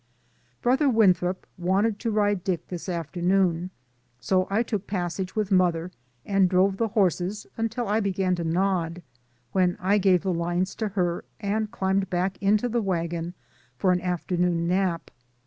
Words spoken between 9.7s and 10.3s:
I gave